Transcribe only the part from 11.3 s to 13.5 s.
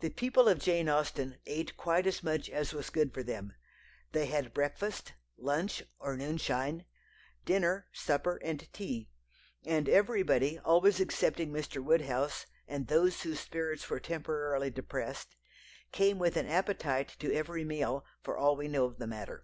Mr. Woodhouse and those whose